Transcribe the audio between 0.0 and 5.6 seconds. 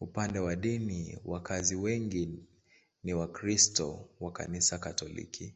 Upande wa dini, wakazi wengi ni Wakristo wa Kanisa Katoliki.